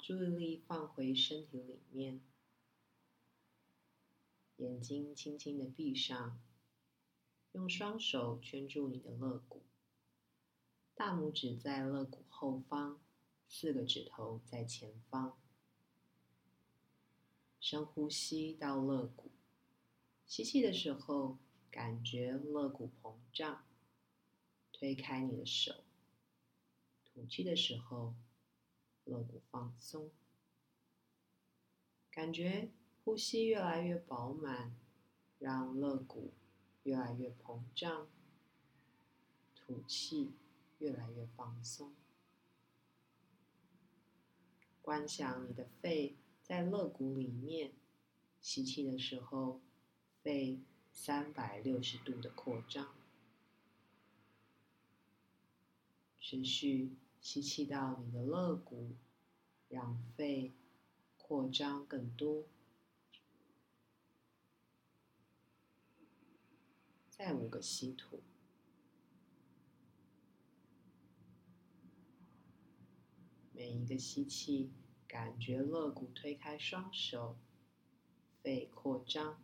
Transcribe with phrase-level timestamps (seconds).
[0.00, 2.20] 注意力放回身体里面，
[4.56, 6.40] 眼睛轻轻的闭上，
[7.52, 9.62] 用双手圈住你的肋骨，
[10.94, 12.98] 大拇指在肋骨后方，
[13.48, 15.36] 四个指头在前方。
[17.60, 19.30] 深呼吸到肋骨，
[20.26, 21.38] 吸气的时候，
[21.70, 23.64] 感觉肋骨膨胀，
[24.72, 25.82] 推开你的手；
[27.04, 28.14] 吐气的时候。
[29.08, 30.10] 肋骨放松，
[32.10, 32.68] 感觉
[33.02, 34.76] 呼吸越来越饱满，
[35.38, 36.32] 让肋骨
[36.82, 38.06] 越来越膨胀，
[39.54, 40.32] 吐气
[40.78, 41.94] 越来越放松。
[44.82, 47.72] 观想你的肺在肋骨里面，
[48.42, 49.62] 吸气的时候，
[50.22, 50.60] 肺
[50.92, 52.94] 三百六十度的扩张，
[56.20, 56.90] 持续。
[57.20, 58.96] 吸气到你的肋骨，
[59.68, 60.54] 让肺
[61.16, 62.46] 扩张更多。
[67.10, 68.22] 再五个吸吐，
[73.52, 74.70] 每一个吸气，
[75.08, 77.36] 感觉肋骨推开双手，
[78.40, 79.40] 肺扩张；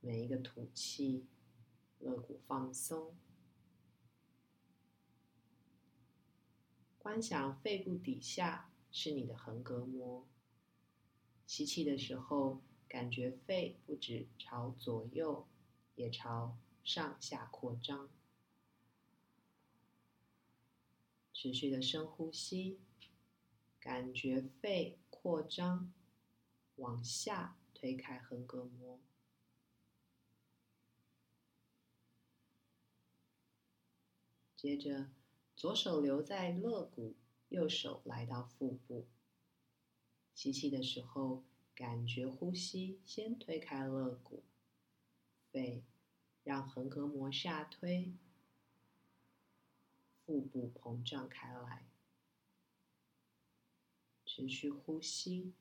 [0.00, 1.26] 每一个吐气，
[2.00, 3.16] 肋骨放松。
[7.08, 10.26] 观想肺部底下是你的横膈膜。
[11.46, 15.48] 吸气的时候，感觉肺不止朝左右，
[15.94, 18.10] 也朝上下扩张。
[21.32, 22.78] 持续的深呼吸，
[23.80, 25.90] 感觉肺扩张，
[26.76, 29.00] 往下推开横膈膜。
[34.54, 35.08] 接着。
[35.58, 37.16] 左手留在肋骨，
[37.48, 39.08] 右手来到腹部。
[40.32, 41.42] 吸气的时候，
[41.74, 44.44] 感觉呼吸先推开肋骨，
[45.50, 45.82] 肺
[46.44, 48.14] 让横膈膜下推，
[50.24, 51.88] 腹部膨胀开来。
[54.24, 55.54] 持续呼吸，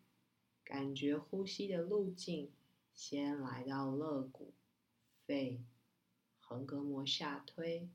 [0.63, 2.51] 感觉呼吸的路径
[2.93, 4.53] 先来到肋骨，
[5.25, 5.63] 肺
[6.39, 7.89] 横膈膜下推。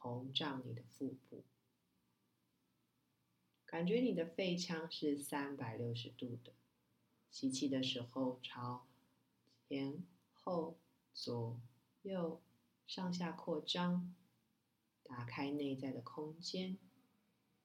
[0.00, 1.42] 膨胀你的腹部，
[3.66, 6.52] 感觉你的肺腔是三百六十度的。
[7.30, 8.86] 吸气的时候朝
[9.68, 10.78] 前后
[11.12, 11.60] 左
[12.02, 12.40] 右
[12.86, 14.14] 上下扩张，
[15.02, 16.78] 打开内在的空间，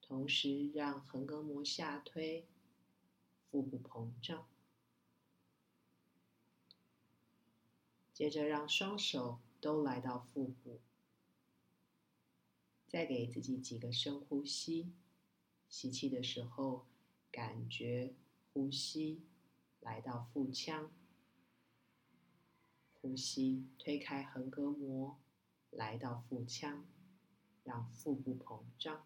[0.02, 2.46] 同时让横膈膜下推，
[3.50, 4.46] 腹部膨胀。
[8.12, 10.80] 接着让双手都来到腹部。
[12.94, 14.92] 再给自己几个深呼吸，
[15.68, 16.86] 吸气的时候，
[17.32, 18.14] 感觉
[18.52, 19.20] 呼吸
[19.80, 20.92] 来到腹腔，
[22.94, 25.18] 呼吸推开横膈膜，
[25.72, 26.86] 来到腹腔，
[27.64, 29.04] 让腹部膨胀，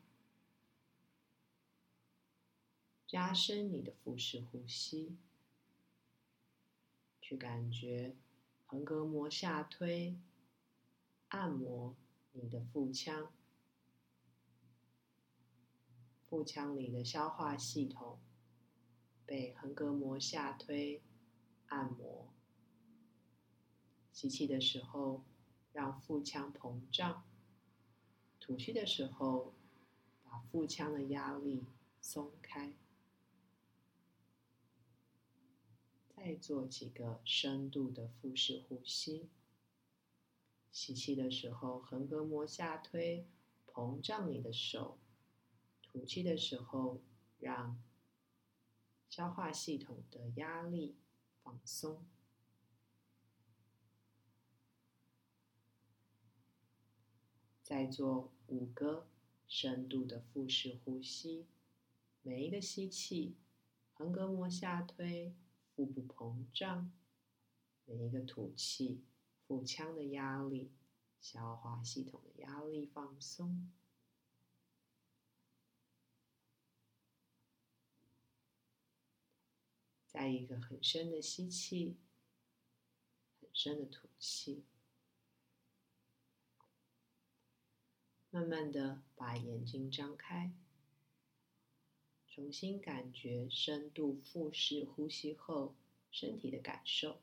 [3.06, 5.16] 加深你的腹式呼吸，
[7.22, 8.14] 去感觉
[8.66, 10.18] 横膈膜下推，
[11.28, 11.96] 按摩
[12.32, 13.32] 你的腹腔。
[16.28, 18.18] 腹腔里的消化系统
[19.24, 21.00] 被横膈膜下推
[21.68, 22.28] 按摩。
[24.12, 25.24] 吸气的时候，
[25.72, 27.22] 让腹腔膨胀；
[28.38, 29.54] 吐气的时候，
[30.22, 31.64] 把腹腔的压力
[32.02, 32.74] 松开。
[36.14, 39.30] 再做几个深度的腹式呼吸。
[40.70, 43.26] 吸气的时候，横膈膜下推，
[43.66, 44.98] 膨胀你的手。
[45.98, 47.00] 吐气的时候，
[47.40, 47.76] 让
[49.08, 50.94] 消化系统的压力
[51.42, 52.06] 放松。
[57.64, 59.08] 再做五个
[59.48, 61.48] 深度的腹式呼吸，
[62.22, 63.34] 每一个吸气，
[63.92, 65.34] 横膈膜下推，
[65.74, 66.92] 腹部膨胀；
[67.86, 69.02] 每一个吐气，
[69.48, 70.70] 腹腔的压力、
[71.20, 73.68] 消化系统的压力放松。
[80.18, 81.96] 再一个很深的吸气，
[83.40, 84.64] 很深的吐气，
[88.28, 90.50] 慢慢的把眼睛张开，
[92.26, 95.76] 重新感觉深度腹式呼吸后
[96.10, 97.20] 身体的感受。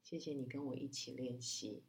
[0.00, 1.82] 谢谢你跟我一起练习。